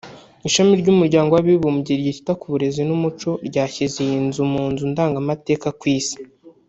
Ishami 0.47 0.73
ry’umuryango 0.81 1.31
w’abibumbye 1.33 1.91
ryita 2.01 2.31
ku 2.39 2.45
burezi 2.53 2.81
n’umuco 2.87 3.29
ryashyize 3.47 3.97
iyi 4.05 4.19
nzu 4.27 4.43
mu 4.51 4.63
nzu 4.71 4.83
ndangamateka 4.91 5.67
ku 5.79 5.85
Isi 5.97 6.17